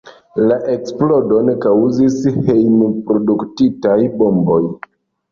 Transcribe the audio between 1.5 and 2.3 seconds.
kaŭzis